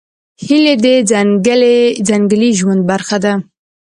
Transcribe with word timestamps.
هیلۍ 0.45 0.75
د 0.85 0.87
ځنګلي 2.07 2.49
ژوند 2.59 2.81
برخه 2.89 3.17
ده 3.23 3.33